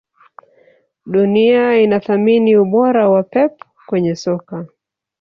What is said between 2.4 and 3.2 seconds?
ubora